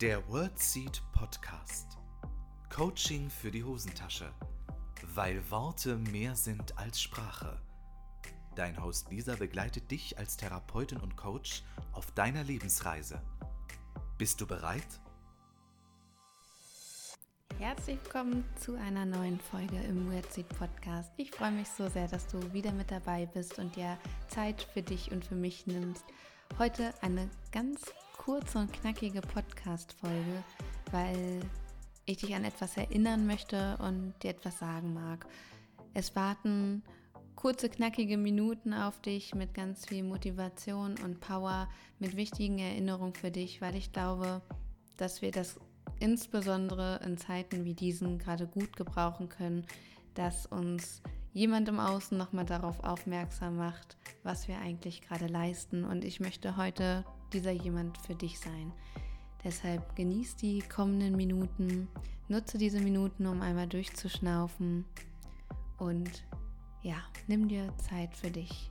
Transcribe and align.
Der 0.00 0.26
WordSeed 0.30 1.02
Podcast. 1.12 1.98
Coaching 2.74 3.28
für 3.28 3.50
die 3.50 3.62
Hosentasche. 3.62 4.32
Weil 5.14 5.42
Worte 5.50 5.98
mehr 5.98 6.34
sind 6.36 6.78
als 6.78 7.02
Sprache. 7.02 7.60
Dein 8.56 8.82
Host 8.82 9.10
Lisa 9.10 9.36
begleitet 9.36 9.90
dich 9.90 10.16
als 10.16 10.38
Therapeutin 10.38 10.96
und 11.00 11.18
Coach 11.18 11.64
auf 11.92 12.10
deiner 12.12 12.42
Lebensreise. 12.44 13.20
Bist 14.16 14.40
du 14.40 14.46
bereit? 14.46 15.02
Herzlich 17.58 17.98
willkommen 18.02 18.42
zu 18.58 18.76
einer 18.76 19.04
neuen 19.04 19.38
Folge 19.38 19.76
im 19.82 20.10
WordSeed 20.10 20.48
Podcast. 20.48 21.12
Ich 21.18 21.30
freue 21.30 21.52
mich 21.52 21.68
so 21.68 21.90
sehr, 21.90 22.08
dass 22.08 22.26
du 22.26 22.54
wieder 22.54 22.72
mit 22.72 22.90
dabei 22.90 23.26
bist 23.26 23.58
und 23.58 23.76
dir 23.76 23.98
Zeit 24.28 24.62
für 24.72 24.80
dich 24.80 25.12
und 25.12 25.26
für 25.26 25.34
mich 25.34 25.66
nimmst. 25.66 26.06
Heute 26.58 26.92
eine 27.00 27.30
ganz 27.52 27.80
kurze 28.18 28.58
und 28.58 28.72
knackige 28.72 29.20
Podcast-Folge, 29.22 30.44
weil 30.90 31.40
ich 32.04 32.18
dich 32.18 32.34
an 32.34 32.44
etwas 32.44 32.76
erinnern 32.76 33.26
möchte 33.26 33.78
und 33.78 34.14
dir 34.22 34.30
etwas 34.30 34.58
sagen 34.58 34.92
mag. 34.92 35.26
Es 35.94 36.14
warten 36.14 36.82
kurze, 37.34 37.70
knackige 37.70 38.18
Minuten 38.18 38.74
auf 38.74 39.00
dich 39.00 39.34
mit 39.34 39.54
ganz 39.54 39.86
viel 39.86 40.02
Motivation 40.02 40.96
und 41.04 41.20
Power, 41.20 41.68
mit 41.98 42.16
wichtigen 42.16 42.58
Erinnerungen 42.58 43.14
für 43.14 43.30
dich, 43.30 43.62
weil 43.62 43.74
ich 43.76 43.92
glaube, 43.92 44.42
dass 44.98 45.22
wir 45.22 45.30
das 45.30 45.58
insbesondere 46.00 47.00
in 47.04 47.16
Zeiten 47.16 47.64
wie 47.64 47.74
diesen 47.74 48.18
gerade 48.18 48.46
gut 48.46 48.76
gebrauchen 48.76 49.28
können, 49.28 49.66
dass 50.14 50.46
uns 50.46 51.02
jemand 51.32 51.68
im 51.68 51.80
Außen 51.80 52.16
nochmal 52.16 52.46
darauf 52.46 52.82
aufmerksam 52.82 53.56
macht, 53.56 53.96
was 54.22 54.48
wir 54.48 54.58
eigentlich 54.58 55.02
gerade 55.02 55.26
leisten. 55.26 55.84
Und 55.84 56.04
ich 56.04 56.20
möchte 56.20 56.56
heute 56.56 57.04
dieser 57.32 57.52
jemand 57.52 57.98
für 57.98 58.14
dich 58.14 58.38
sein. 58.38 58.72
Deshalb 59.44 59.96
genieß 59.96 60.36
die 60.36 60.60
kommenden 60.60 61.16
Minuten, 61.16 61.88
nutze 62.28 62.58
diese 62.58 62.80
Minuten, 62.80 63.26
um 63.26 63.40
einmal 63.40 63.66
durchzuschnaufen 63.66 64.84
und 65.78 66.24
ja, 66.82 66.96
nimm 67.26 67.48
dir 67.48 67.72
Zeit 67.78 68.14
für 68.14 68.30
dich. 68.30 68.70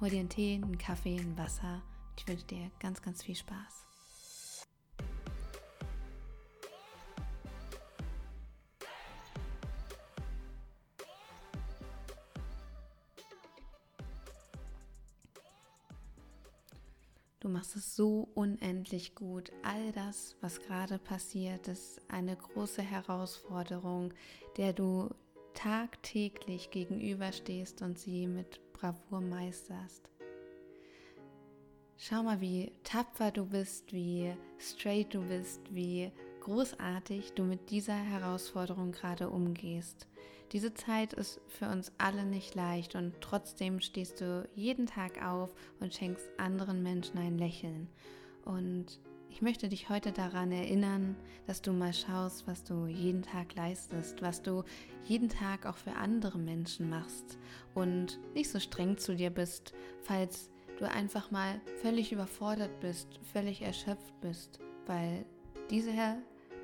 Hol 0.00 0.10
dir 0.10 0.20
einen 0.20 0.28
Tee, 0.28 0.60
einen 0.62 0.78
Kaffee, 0.78 1.18
ein 1.18 1.36
Wasser. 1.36 1.82
Ich 2.18 2.26
wünsche 2.26 2.46
dir 2.46 2.70
ganz, 2.80 3.02
ganz 3.02 3.22
viel 3.22 3.36
Spaß. 3.36 3.85
Du 17.46 17.52
machst 17.52 17.76
es 17.76 17.94
so 17.94 18.28
unendlich 18.34 19.14
gut. 19.14 19.52
All 19.62 19.92
das, 19.92 20.34
was 20.40 20.58
gerade 20.58 20.98
passiert, 20.98 21.68
ist 21.68 22.00
eine 22.08 22.34
große 22.34 22.82
Herausforderung, 22.82 24.12
der 24.56 24.72
du 24.72 25.10
tagtäglich 25.54 26.72
gegenüberstehst 26.72 27.82
und 27.82 28.00
sie 28.00 28.26
mit 28.26 28.60
Bravour 28.72 29.20
meisterst. 29.20 30.10
Schau 31.96 32.24
mal, 32.24 32.40
wie 32.40 32.72
tapfer 32.82 33.30
du 33.30 33.46
bist, 33.46 33.92
wie 33.92 34.34
straight 34.58 35.14
du 35.14 35.22
bist, 35.22 35.60
wie 35.72 36.10
großartig 36.40 37.34
du 37.34 37.44
mit 37.44 37.70
dieser 37.70 37.94
Herausforderung 37.94 38.90
gerade 38.90 39.30
umgehst. 39.30 40.08
Diese 40.52 40.74
Zeit 40.74 41.12
ist 41.12 41.40
für 41.48 41.68
uns 41.68 41.92
alle 41.98 42.24
nicht 42.24 42.54
leicht 42.54 42.94
und 42.94 43.14
trotzdem 43.20 43.80
stehst 43.80 44.20
du 44.20 44.48
jeden 44.54 44.86
Tag 44.86 45.24
auf 45.24 45.52
und 45.80 45.92
schenkst 45.92 46.26
anderen 46.38 46.82
Menschen 46.82 47.18
ein 47.18 47.36
Lächeln. 47.36 47.88
Und 48.44 49.00
ich 49.28 49.42
möchte 49.42 49.68
dich 49.68 49.88
heute 49.88 50.12
daran 50.12 50.52
erinnern, 50.52 51.16
dass 51.46 51.62
du 51.62 51.72
mal 51.72 51.92
schaust, 51.92 52.46
was 52.46 52.62
du 52.62 52.86
jeden 52.86 53.22
Tag 53.22 53.54
leistest, 53.54 54.22
was 54.22 54.40
du 54.40 54.62
jeden 55.04 55.28
Tag 55.28 55.66
auch 55.66 55.76
für 55.76 55.92
andere 55.96 56.38
Menschen 56.38 56.88
machst 56.88 57.38
und 57.74 58.20
nicht 58.34 58.48
so 58.48 58.60
streng 58.60 58.96
zu 58.98 59.16
dir 59.16 59.30
bist, 59.30 59.74
falls 60.02 60.50
du 60.78 60.88
einfach 60.88 61.30
mal 61.30 61.60
völlig 61.82 62.12
überfordert 62.12 62.80
bist, 62.80 63.20
völlig 63.32 63.62
erschöpft 63.62 64.18
bist, 64.20 64.60
weil 64.86 65.26
diese 65.70 65.92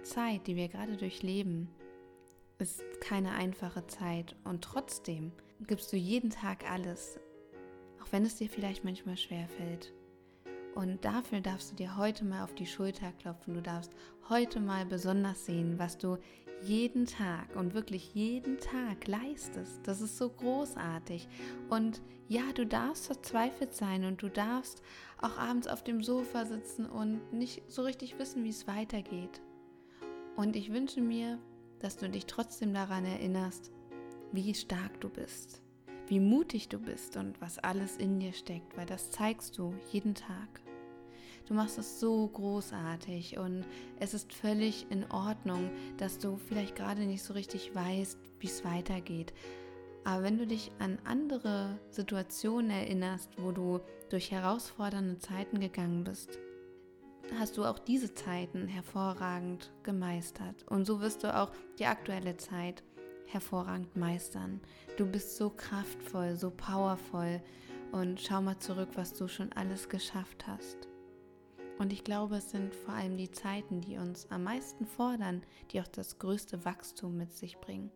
Zeit, 0.02 0.46
die 0.46 0.56
wir 0.56 0.68
gerade 0.68 0.96
durchleben, 0.96 1.68
ist 2.62 3.00
keine 3.00 3.32
einfache 3.32 3.86
Zeit 3.88 4.36
und 4.44 4.62
trotzdem 4.62 5.32
gibst 5.66 5.92
du 5.92 5.96
jeden 5.96 6.30
Tag 6.30 6.70
alles, 6.70 7.18
auch 8.00 8.06
wenn 8.12 8.24
es 8.24 8.36
dir 8.36 8.48
vielleicht 8.48 8.84
manchmal 8.84 9.16
schwer 9.16 9.48
fällt. 9.48 9.92
Und 10.76 11.04
dafür 11.04 11.40
darfst 11.40 11.72
du 11.72 11.76
dir 11.76 11.96
heute 11.96 12.24
mal 12.24 12.44
auf 12.44 12.54
die 12.54 12.66
Schulter 12.66 13.12
klopfen. 13.20 13.54
Du 13.54 13.60
darfst 13.60 13.92
heute 14.28 14.60
mal 14.60 14.86
besonders 14.86 15.44
sehen, 15.44 15.78
was 15.78 15.98
du 15.98 16.16
jeden 16.62 17.06
Tag 17.06 17.54
und 17.56 17.74
wirklich 17.74 18.14
jeden 18.14 18.58
Tag 18.58 19.08
leistest. 19.08 19.80
Das 19.82 20.00
ist 20.00 20.16
so 20.16 20.30
großartig. 20.30 21.28
Und 21.68 22.00
ja, 22.28 22.44
du 22.54 22.64
darfst 22.64 23.06
verzweifelt 23.06 23.74
sein 23.74 24.04
und 24.04 24.22
du 24.22 24.28
darfst 24.28 24.82
auch 25.20 25.36
abends 25.36 25.66
auf 25.66 25.82
dem 25.82 26.02
Sofa 26.02 26.46
sitzen 26.46 26.86
und 26.86 27.32
nicht 27.32 27.64
so 27.68 27.82
richtig 27.82 28.18
wissen, 28.20 28.44
wie 28.44 28.50
es 28.50 28.68
weitergeht. 28.68 29.42
Und 30.36 30.54
ich 30.54 30.72
wünsche 30.72 31.00
mir, 31.00 31.38
dass 31.82 31.96
du 31.96 32.08
dich 32.08 32.26
trotzdem 32.26 32.72
daran 32.72 33.04
erinnerst, 33.04 33.70
wie 34.32 34.54
stark 34.54 35.00
du 35.00 35.10
bist, 35.10 35.60
wie 36.06 36.20
mutig 36.20 36.68
du 36.68 36.78
bist 36.78 37.16
und 37.16 37.40
was 37.40 37.58
alles 37.58 37.96
in 37.96 38.18
dir 38.18 38.32
steckt, 38.32 38.76
weil 38.76 38.86
das 38.86 39.10
zeigst 39.10 39.58
du 39.58 39.74
jeden 39.90 40.14
Tag. 40.14 40.62
Du 41.46 41.54
machst 41.54 41.76
es 41.76 41.98
so 41.98 42.28
großartig 42.28 43.36
und 43.36 43.64
es 43.98 44.14
ist 44.14 44.32
völlig 44.32 44.86
in 44.90 45.10
Ordnung, 45.10 45.70
dass 45.98 46.18
du 46.18 46.36
vielleicht 46.36 46.76
gerade 46.76 47.02
nicht 47.02 47.22
so 47.22 47.34
richtig 47.34 47.74
weißt, 47.74 48.16
wie 48.38 48.46
es 48.46 48.64
weitergeht. 48.64 49.34
Aber 50.04 50.22
wenn 50.22 50.38
du 50.38 50.46
dich 50.46 50.70
an 50.78 50.98
andere 51.04 51.78
Situationen 51.90 52.70
erinnerst, 52.70 53.30
wo 53.38 53.52
du 53.52 53.80
durch 54.08 54.30
herausfordernde 54.30 55.18
Zeiten 55.18 55.60
gegangen 55.60 56.04
bist, 56.04 56.38
hast 57.38 57.56
du 57.56 57.64
auch 57.64 57.78
diese 57.78 58.14
Zeiten 58.14 58.66
hervorragend 58.68 59.72
gemeistert. 59.82 60.64
Und 60.68 60.86
so 60.86 61.00
wirst 61.00 61.24
du 61.24 61.34
auch 61.36 61.50
die 61.78 61.86
aktuelle 61.86 62.36
Zeit 62.36 62.82
hervorragend 63.26 63.96
meistern. 63.96 64.60
Du 64.96 65.06
bist 65.06 65.36
so 65.36 65.50
kraftvoll, 65.50 66.36
so 66.36 66.50
powervoll 66.50 67.42
und 67.92 68.20
schau 68.20 68.40
mal 68.40 68.58
zurück, 68.58 68.90
was 68.94 69.14
du 69.14 69.28
schon 69.28 69.52
alles 69.52 69.88
geschafft 69.88 70.46
hast. 70.46 70.88
Und 71.78 71.92
ich 71.92 72.04
glaube, 72.04 72.36
es 72.36 72.50
sind 72.50 72.74
vor 72.74 72.94
allem 72.94 73.16
die 73.16 73.30
Zeiten, 73.30 73.80
die 73.80 73.96
uns 73.96 74.30
am 74.30 74.44
meisten 74.44 74.86
fordern, 74.86 75.42
die 75.70 75.80
auch 75.80 75.88
das 75.88 76.18
größte 76.18 76.64
Wachstum 76.64 77.16
mit 77.16 77.32
sich 77.32 77.58
bringen. 77.58 77.90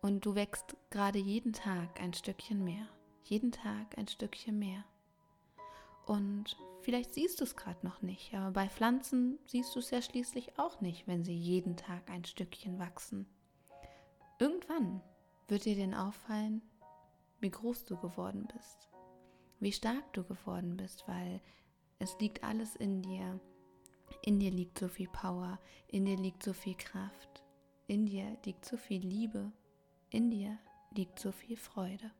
Und 0.00 0.26
du 0.26 0.34
wächst 0.34 0.76
gerade 0.90 1.18
jeden 1.18 1.52
Tag 1.52 2.00
ein 2.00 2.12
Stückchen 2.12 2.64
mehr. 2.64 2.88
Jeden 3.24 3.52
Tag 3.52 3.96
ein 3.96 4.08
Stückchen 4.08 4.58
mehr. 4.58 4.84
Und 6.06 6.56
vielleicht 6.82 7.14
siehst 7.14 7.40
du 7.40 7.44
es 7.44 7.56
gerade 7.56 7.84
noch 7.86 8.02
nicht, 8.02 8.34
aber 8.34 8.50
bei 8.50 8.68
Pflanzen 8.68 9.38
siehst 9.46 9.74
du 9.74 9.78
es 9.78 9.90
ja 9.90 10.02
schließlich 10.02 10.58
auch 10.58 10.80
nicht, 10.80 11.06
wenn 11.06 11.24
sie 11.24 11.34
jeden 11.34 11.76
Tag 11.76 12.10
ein 12.10 12.24
Stückchen 12.24 12.78
wachsen. 12.78 13.26
Irgendwann 14.38 15.00
wird 15.48 15.64
dir 15.64 15.76
denn 15.76 15.94
auffallen, 15.94 16.62
wie 17.40 17.50
groß 17.50 17.84
du 17.84 17.96
geworden 17.96 18.48
bist, 18.54 18.88
wie 19.60 19.72
stark 19.72 20.12
du 20.12 20.24
geworden 20.24 20.76
bist, 20.76 21.06
weil 21.06 21.40
es 21.98 22.18
liegt 22.18 22.42
alles 22.42 22.76
in 22.76 23.02
dir. 23.02 23.40
In 24.22 24.38
dir 24.40 24.50
liegt 24.50 24.78
so 24.78 24.88
viel 24.88 25.08
Power, 25.08 25.58
in 25.88 26.04
dir 26.04 26.16
liegt 26.16 26.42
so 26.42 26.52
viel 26.52 26.74
Kraft, 26.74 27.42
in 27.86 28.06
dir 28.06 28.36
liegt 28.44 28.64
so 28.64 28.76
viel 28.76 29.00
Liebe, 29.00 29.52
in 30.10 30.30
dir 30.30 30.58
liegt 30.90 31.18
so 31.18 31.32
viel 31.32 31.56
Freude. 31.56 32.10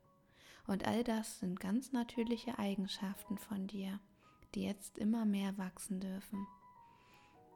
Und 0.67 0.87
all 0.87 1.05
das 1.05 1.41
sind 1.41 1.61
ganz 1.61 1.93
natürliche 1.93 2.59
Eigenschaften 2.59 3.38
von 3.38 3.67
dir, 3.67 4.00
die 4.54 4.64
jetzt 4.64 4.99
immer 4.99 5.25
mehr 5.25 5.56
wachsen 5.58 6.00
dürfen. 6.00 6.46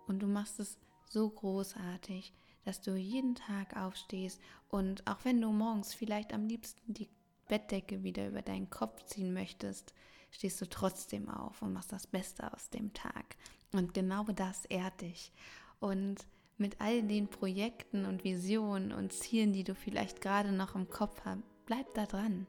Und 0.07 0.21
du 0.21 0.27
machst 0.27 0.61
es 0.61 0.79
so 1.09 1.29
großartig, 1.29 2.33
dass 2.65 2.81
du 2.81 2.97
jeden 2.97 3.35
Tag 3.35 3.77
aufstehst 3.77 4.41
und 4.69 5.07
auch 5.07 5.19
wenn 5.25 5.41
du 5.41 5.51
morgens 5.51 5.95
vielleicht 5.95 6.33
am 6.33 6.47
liebsten 6.47 6.95
die 6.95 7.09
Bettdecke 7.49 8.03
wieder 8.03 8.27
über 8.27 8.43
deinen 8.43 8.71
Kopf 8.71 9.05
ziehen 9.05 9.33
möchtest, 9.33 9.95
stehst 10.31 10.61
du 10.61 10.69
trotzdem 10.69 11.29
auf 11.29 11.63
und 11.63 11.73
machst 11.73 11.93
das 11.93 12.07
Beste 12.07 12.53
aus 12.53 12.71
dem 12.71 12.93
Tag. 12.93 13.37
Und 13.73 13.95
genau 13.95 14.25
das 14.25 14.65
ehrt 14.67 15.01
dich. 15.01 15.33
Und 15.81 16.27
mit 16.59 16.81
all 16.81 17.03
den 17.03 17.29
Projekten 17.29 18.05
und 18.05 18.25
Visionen 18.25 18.93
und 18.93 19.13
Zielen, 19.13 19.53
die 19.53 19.65
du 19.65 19.75
vielleicht 19.75 20.21
gerade 20.21 20.53
noch 20.53 20.75
im 20.75 20.89
Kopf 20.89 21.21
hast, 21.25 21.43
bleib 21.67 21.93
da 21.95 22.07
dran. 22.07 22.47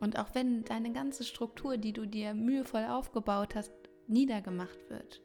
Und 0.00 0.18
auch 0.18 0.34
wenn 0.34 0.64
deine 0.64 0.92
ganze 0.92 1.24
Struktur, 1.24 1.76
die 1.76 1.92
du 1.92 2.06
dir 2.06 2.34
mühevoll 2.34 2.86
aufgebaut 2.86 3.54
hast, 3.54 3.72
niedergemacht 4.08 4.88
wird, 4.88 5.22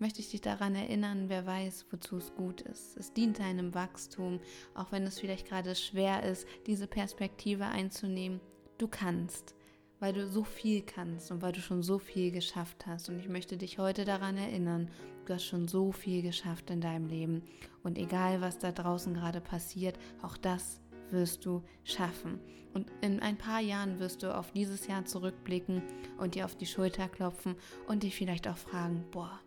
möchte 0.00 0.20
ich 0.20 0.30
dich 0.30 0.40
daran 0.40 0.74
erinnern, 0.74 1.28
wer 1.28 1.46
weiß, 1.46 1.86
wozu 1.90 2.16
es 2.16 2.34
gut 2.34 2.62
ist. 2.62 2.96
Es 2.96 3.12
dient 3.12 3.38
deinem 3.38 3.74
Wachstum, 3.74 4.40
auch 4.74 4.92
wenn 4.92 5.04
es 5.04 5.20
vielleicht 5.20 5.46
gerade 5.46 5.74
schwer 5.74 6.24
ist, 6.24 6.46
diese 6.66 6.86
Perspektive 6.86 7.66
einzunehmen. 7.66 8.40
Du 8.78 8.88
kannst, 8.88 9.54
weil 10.00 10.14
du 10.14 10.26
so 10.26 10.42
viel 10.42 10.82
kannst 10.82 11.30
und 11.30 11.42
weil 11.42 11.52
du 11.52 11.60
schon 11.60 11.82
so 11.82 11.98
viel 11.98 12.32
geschafft 12.32 12.86
hast. 12.86 13.08
Und 13.08 13.20
ich 13.20 13.28
möchte 13.28 13.56
dich 13.56 13.78
heute 13.78 14.04
daran 14.04 14.36
erinnern, 14.36 14.90
du 15.26 15.34
hast 15.34 15.44
schon 15.44 15.68
so 15.68 15.92
viel 15.92 16.22
geschafft 16.22 16.70
in 16.70 16.80
deinem 16.80 17.06
Leben. 17.06 17.42
Und 17.84 17.98
egal, 17.98 18.40
was 18.40 18.58
da 18.58 18.72
draußen 18.72 19.14
gerade 19.14 19.42
passiert, 19.42 19.98
auch 20.22 20.38
das 20.38 20.80
wirst 21.12 21.44
du 21.44 21.62
schaffen. 21.84 22.40
Und 22.72 22.90
in 23.00 23.20
ein 23.20 23.36
paar 23.36 23.60
Jahren 23.60 23.98
wirst 23.98 24.22
du 24.22 24.34
auf 24.34 24.52
dieses 24.52 24.86
Jahr 24.86 25.04
zurückblicken 25.04 25.82
und 26.18 26.34
dir 26.34 26.44
auf 26.44 26.56
die 26.56 26.66
Schulter 26.66 27.08
klopfen 27.08 27.56
und 27.88 28.02
dich 28.02 28.14
vielleicht 28.14 28.46
auch 28.46 28.56
fragen, 28.56 29.04
boah, 29.10 29.40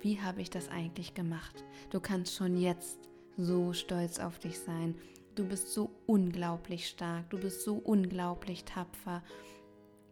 wie 0.00 0.20
habe 0.20 0.40
ich 0.40 0.50
das 0.50 0.68
eigentlich 0.68 1.14
gemacht? 1.14 1.64
Du 1.90 2.00
kannst 2.00 2.34
schon 2.34 2.56
jetzt 2.56 2.98
so 3.36 3.72
stolz 3.72 4.18
auf 4.18 4.38
dich 4.38 4.58
sein. 4.58 4.96
Du 5.34 5.46
bist 5.46 5.72
so 5.72 5.90
unglaublich 6.06 6.88
stark, 6.88 7.28
du 7.30 7.38
bist 7.38 7.64
so 7.64 7.74
unglaublich 7.74 8.64
tapfer 8.64 9.22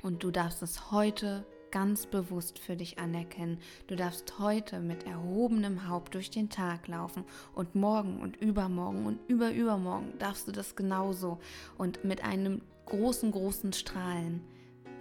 und 0.02 0.24
du 0.24 0.30
darfst 0.30 0.62
es 0.62 0.90
heute 0.90 1.46
ganz 1.72 2.06
bewusst 2.06 2.60
für 2.60 2.76
dich 2.76 2.98
anerkennen. 2.98 3.58
Du 3.88 3.96
darfst 3.96 4.38
heute 4.38 4.78
mit 4.78 5.04
erhobenem 5.04 5.88
Haupt 5.88 6.14
durch 6.14 6.30
den 6.30 6.48
Tag 6.48 6.86
laufen 6.86 7.24
und 7.54 7.74
morgen 7.74 8.20
und 8.20 8.36
übermorgen 8.36 9.04
und 9.06 9.18
überübermorgen 9.28 10.16
darfst 10.20 10.46
du 10.46 10.52
das 10.52 10.76
genauso 10.76 11.40
und 11.76 12.04
mit 12.04 12.22
einem 12.22 12.62
großen, 12.86 13.32
großen 13.32 13.72
Strahlen, 13.72 14.42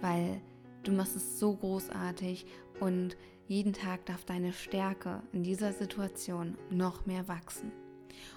weil 0.00 0.40
du 0.82 0.92
machst 0.92 1.14
es 1.14 1.38
so 1.38 1.54
großartig 1.54 2.46
und 2.80 3.16
jeden 3.46 3.74
Tag 3.74 4.06
darf 4.06 4.24
deine 4.24 4.52
Stärke 4.52 5.22
in 5.32 5.42
dieser 5.44 5.72
Situation 5.72 6.56
noch 6.70 7.06
mehr 7.06 7.28
wachsen. 7.28 7.70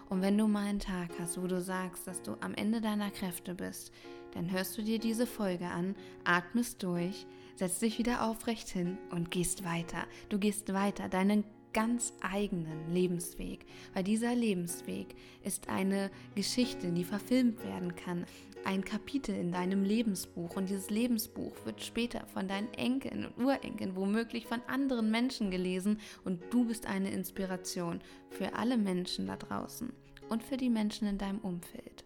Und 0.09 0.21
wenn 0.21 0.37
du 0.37 0.47
mal 0.47 0.67
einen 0.67 0.79
Tag 0.79 1.09
hast, 1.19 1.41
wo 1.41 1.47
du 1.47 1.61
sagst, 1.61 2.07
dass 2.07 2.21
du 2.21 2.35
am 2.41 2.53
Ende 2.53 2.81
deiner 2.81 3.11
Kräfte 3.11 3.55
bist, 3.55 3.91
dann 4.33 4.51
hörst 4.51 4.77
du 4.77 4.81
dir 4.81 4.99
diese 4.99 5.25
Folge 5.25 5.67
an, 5.67 5.95
atmest 6.25 6.83
durch, 6.83 7.25
setzt 7.55 7.81
dich 7.81 7.97
wieder 7.97 8.25
aufrecht 8.25 8.69
hin 8.69 8.97
und 9.11 9.31
gehst 9.31 9.63
weiter. 9.63 10.05
Du 10.29 10.39
gehst 10.39 10.73
weiter, 10.73 11.09
deinen 11.09 11.43
ganz 11.73 12.13
eigenen 12.21 12.93
Lebensweg, 12.93 13.65
weil 13.93 14.05
dieser 14.05 14.33
Lebensweg 14.33 15.13
ist 15.43 15.67
eine 15.67 16.09
Geschichte, 16.33 16.91
die 16.93 17.03
verfilmt 17.03 17.61
werden 17.65 17.95
kann, 17.97 18.25
ein 18.63 18.83
Kapitel 18.83 19.35
in 19.35 19.51
deinem 19.51 19.83
Lebensbuch 19.83 20.55
und 20.55 20.69
dieses 20.69 20.89
Lebensbuch 20.89 21.53
wird 21.65 21.83
später 21.83 22.25
von 22.27 22.47
deinen 22.47 22.73
Enkeln 22.73 23.25
und 23.25 23.43
Urenkeln 23.43 23.95
womöglich 23.95 24.47
von 24.47 24.61
anderen 24.67 25.11
Menschen 25.11 25.51
gelesen 25.51 25.99
und 26.23 26.41
du 26.49 26.65
bist 26.65 26.87
eine 26.87 27.11
Inspiration 27.11 27.99
für 28.29 28.55
alle 28.55 28.77
Menschen 28.77 29.27
da 29.27 29.35
draußen 29.35 29.91
und 30.29 30.43
für 30.43 30.57
die 30.57 30.69
Menschen 30.69 31.07
in 31.07 31.17
deinem 31.17 31.39
Umfeld. 31.39 32.05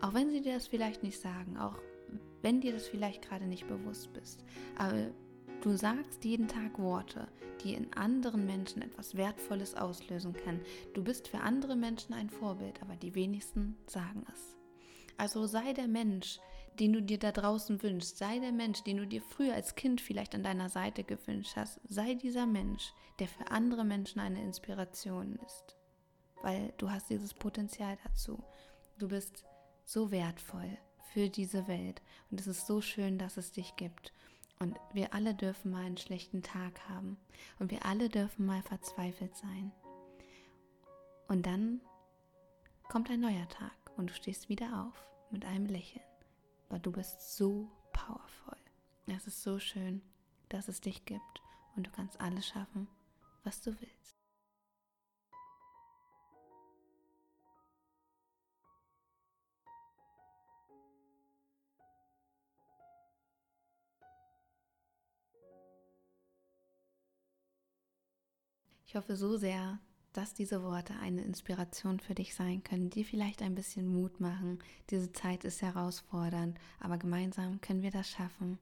Auch 0.00 0.14
wenn 0.14 0.30
sie 0.30 0.40
dir 0.40 0.54
das 0.54 0.68
vielleicht 0.68 1.02
nicht 1.02 1.20
sagen, 1.20 1.56
auch 1.58 1.78
wenn 2.46 2.60
dir 2.60 2.72
das 2.72 2.86
vielleicht 2.86 3.28
gerade 3.28 3.48
nicht 3.48 3.66
bewusst 3.66 4.12
bist. 4.12 4.44
Aber 4.78 5.10
du 5.62 5.76
sagst 5.76 6.24
jeden 6.24 6.46
Tag 6.46 6.78
Worte, 6.78 7.26
die 7.64 7.74
in 7.74 7.92
anderen 7.94 8.46
Menschen 8.46 8.82
etwas 8.82 9.16
Wertvolles 9.16 9.74
auslösen 9.74 10.32
können. 10.32 10.60
Du 10.94 11.02
bist 11.02 11.26
für 11.26 11.40
andere 11.40 11.74
Menschen 11.74 12.14
ein 12.14 12.30
Vorbild, 12.30 12.80
aber 12.82 12.94
die 12.94 13.16
wenigsten 13.16 13.76
sagen 13.88 14.24
es. 14.32 14.56
Also 15.16 15.48
sei 15.48 15.72
der 15.72 15.88
Mensch, 15.88 16.38
den 16.78 16.92
du 16.92 17.02
dir 17.02 17.18
da 17.18 17.32
draußen 17.32 17.82
wünschst, 17.82 18.16
sei 18.16 18.38
der 18.38 18.52
Mensch, 18.52 18.84
den 18.84 18.98
du 18.98 19.08
dir 19.08 19.22
früher 19.22 19.54
als 19.54 19.74
Kind 19.74 20.00
vielleicht 20.00 20.36
an 20.36 20.44
deiner 20.44 20.68
Seite 20.68 21.02
gewünscht 21.02 21.56
hast, 21.56 21.80
sei 21.88 22.14
dieser 22.14 22.46
Mensch, 22.46 22.92
der 23.18 23.26
für 23.26 23.50
andere 23.50 23.84
Menschen 23.84 24.20
eine 24.20 24.40
Inspiration 24.40 25.36
ist, 25.44 25.76
weil 26.42 26.72
du 26.78 26.92
hast 26.92 27.10
dieses 27.10 27.34
Potenzial 27.34 27.98
dazu. 28.04 28.44
Du 28.98 29.08
bist 29.08 29.42
so 29.84 30.12
wertvoll 30.12 30.78
für 31.12 31.28
diese 31.28 31.66
Welt. 31.66 32.02
Und 32.30 32.40
es 32.40 32.46
ist 32.46 32.66
so 32.66 32.80
schön, 32.80 33.18
dass 33.18 33.36
es 33.36 33.52
dich 33.52 33.76
gibt. 33.76 34.12
Und 34.58 34.76
wir 34.92 35.12
alle 35.14 35.34
dürfen 35.34 35.70
mal 35.70 35.84
einen 35.84 35.98
schlechten 35.98 36.42
Tag 36.42 36.88
haben. 36.88 37.18
Und 37.58 37.70
wir 37.70 37.84
alle 37.84 38.08
dürfen 38.08 38.46
mal 38.46 38.62
verzweifelt 38.62 39.36
sein. 39.36 39.72
Und 41.28 41.46
dann 41.46 41.80
kommt 42.88 43.10
ein 43.10 43.20
neuer 43.20 43.48
Tag 43.48 43.76
und 43.96 44.10
du 44.10 44.14
stehst 44.14 44.48
wieder 44.48 44.86
auf 44.86 45.06
mit 45.30 45.44
einem 45.44 45.66
Lächeln. 45.66 46.04
Weil 46.68 46.80
du 46.80 46.92
bist 46.92 47.36
so 47.36 47.70
powerful. 47.92 48.56
Es 49.06 49.26
ist 49.26 49.42
so 49.42 49.58
schön, 49.58 50.02
dass 50.48 50.68
es 50.68 50.80
dich 50.80 51.04
gibt 51.04 51.42
und 51.76 51.86
du 51.86 51.90
kannst 51.90 52.20
alles 52.20 52.46
schaffen, 52.46 52.88
was 53.44 53.60
du 53.60 53.70
willst. 53.80 54.15
Ich 68.86 68.94
hoffe 68.94 69.16
so 69.16 69.36
sehr, 69.36 69.80
dass 70.12 70.32
diese 70.32 70.62
Worte 70.62 70.94
eine 71.02 71.22
Inspiration 71.22 71.98
für 71.98 72.14
dich 72.14 72.34
sein 72.34 72.62
können, 72.62 72.88
die 72.88 73.02
vielleicht 73.04 73.42
ein 73.42 73.54
bisschen 73.54 73.86
Mut 73.86 74.20
machen. 74.20 74.60
Diese 74.90 75.12
Zeit 75.12 75.44
ist 75.44 75.60
herausfordernd, 75.60 76.56
aber 76.80 76.96
gemeinsam 76.96 77.60
können 77.60 77.82
wir 77.82 77.90
das 77.90 78.08
schaffen. 78.08 78.58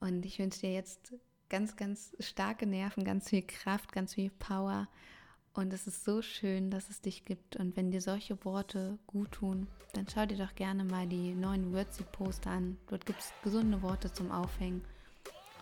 Und 0.00 0.26
ich 0.26 0.38
wünsche 0.38 0.60
dir 0.60 0.72
jetzt 0.72 1.14
ganz, 1.48 1.76
ganz 1.76 2.14
starke 2.18 2.66
Nerven, 2.66 3.04
ganz 3.04 3.30
viel 3.30 3.42
Kraft, 3.42 3.92
ganz 3.92 4.14
viel 4.14 4.30
Power. 4.30 4.88
Und 5.54 5.72
es 5.72 5.86
ist 5.86 6.04
so 6.04 6.22
schön, 6.22 6.70
dass 6.70 6.90
es 6.90 7.00
dich 7.00 7.24
gibt. 7.24 7.56
Und 7.56 7.76
wenn 7.76 7.92
dir 7.92 8.02
solche 8.02 8.44
Worte 8.44 8.98
gut 9.06 9.30
tun, 9.32 9.68
dann 9.94 10.06
schau 10.12 10.26
dir 10.26 10.36
doch 10.36 10.54
gerne 10.56 10.84
mal 10.84 11.06
die 11.06 11.34
neuen 11.34 11.72
Wordsy-Poster 11.72 12.50
an. 12.50 12.76
Dort 12.88 13.06
gibt 13.06 13.20
es 13.20 13.32
gesunde 13.42 13.80
Worte 13.80 14.12
zum 14.12 14.32
Aufhängen. 14.32 14.84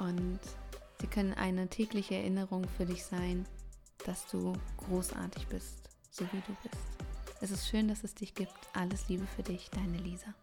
Und 0.00 0.40
sie 1.00 1.06
können 1.06 1.34
eine 1.34 1.68
tägliche 1.68 2.16
Erinnerung 2.16 2.66
für 2.76 2.86
dich 2.86 3.04
sein, 3.04 3.46
dass 4.04 4.26
du 4.26 4.52
großartig 4.76 5.46
bist, 5.48 5.88
so 6.10 6.24
wie 6.32 6.40
du 6.40 6.54
bist. 6.62 6.84
Es 7.40 7.50
ist 7.50 7.68
schön, 7.68 7.88
dass 7.88 8.04
es 8.04 8.14
dich 8.14 8.34
gibt. 8.34 8.54
Alles 8.72 9.08
Liebe 9.08 9.26
für 9.26 9.42
dich, 9.42 9.70
deine 9.70 9.98
Lisa. 9.98 10.34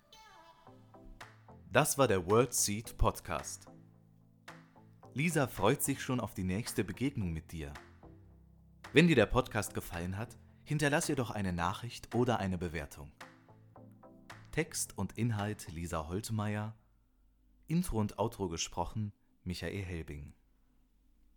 Das 1.72 1.98
war 1.98 2.08
der 2.08 2.26
World 2.30 2.54
Seed 2.54 2.98
Podcast. 2.98 3.66
Lisa 5.14 5.48
freut 5.48 5.82
sich 5.82 6.02
schon 6.02 6.20
auf 6.20 6.34
die 6.34 6.44
nächste 6.44 6.84
Begegnung 6.84 7.32
mit 7.32 7.52
dir. 7.52 7.74
Wenn 8.94 9.08
dir 9.08 9.16
der 9.16 9.26
Podcast 9.26 9.74
gefallen 9.74 10.18
hat, 10.18 10.38
hinterlass 10.64 11.10
ihr 11.10 11.16
doch 11.16 11.32
eine 11.32 11.54
Nachricht 11.54 12.14
oder 12.14 12.40
eine 12.40 12.58
Bewertung. 12.58 13.12
Text 14.52 14.98
und 14.98 15.18
Inhalt 15.18 15.72
Lisa 15.72 16.08
Holtmeier, 16.08 16.76
Intro 17.68 18.00
und 18.00 18.20
Outro 18.20 18.50
gesprochen 18.50 19.14
Michael 19.44 19.84
Helbing. 19.84 20.34